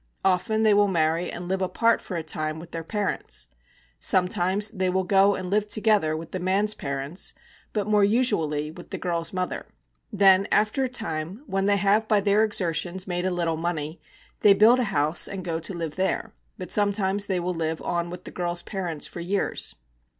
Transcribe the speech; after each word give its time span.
Often 0.25 0.63
they 0.63 0.73
will 0.73 0.87
marry 0.87 1.31
and 1.31 1.47
live 1.47 1.61
apart 1.61 2.01
for 2.01 2.17
a 2.17 2.23
time 2.23 2.57
with 2.57 2.71
their 2.71 2.83
parents. 2.83 3.47
Sometimes 3.99 4.71
they 4.71 4.89
will 4.89 5.03
go 5.03 5.35
and 5.35 5.47
live 5.51 5.67
together 5.67 6.17
with 6.17 6.31
the 6.31 6.39
man's 6.39 6.73
parents, 6.73 7.35
but 7.71 7.85
more 7.85 8.03
usually 8.03 8.71
with 8.71 8.89
the 8.89 8.97
girl's 8.97 9.31
mother. 9.31 9.67
Then 10.11 10.47
after 10.51 10.83
a 10.83 10.87
time, 10.89 11.43
when 11.45 11.67
they 11.67 11.77
have 11.77 12.07
by 12.07 12.19
their 12.19 12.43
exertions 12.43 13.05
made 13.05 13.27
a 13.27 13.29
little 13.29 13.57
money, 13.57 14.01
they 14.39 14.55
build 14.55 14.79
a 14.79 14.85
house 14.85 15.27
and 15.27 15.45
go 15.45 15.59
to 15.59 15.71
live 15.71 15.97
there; 15.97 16.33
but 16.57 16.71
sometimes 16.71 17.27
they 17.27 17.39
will 17.39 17.53
live 17.53 17.79
on 17.83 18.09
with 18.09 18.23
the 18.23 18.31
girl's 18.31 18.63
parents 18.63 19.05
for 19.05 19.19
years. 19.19 19.75